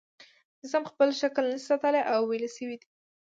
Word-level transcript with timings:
جسم 0.61 0.83
خپل 0.91 1.09
شکل 1.21 1.43
نشي 1.51 1.65
ساتلی 1.69 2.01
او 2.13 2.19
ویلې 2.29 2.49
شوی 2.55 2.75
دی. 2.79 2.87